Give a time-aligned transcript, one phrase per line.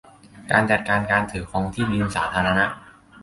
[0.51, 2.65] การจัดการการถือครองที่ดินสาธารณะ